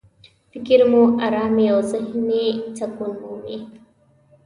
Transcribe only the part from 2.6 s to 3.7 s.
سکون مومي.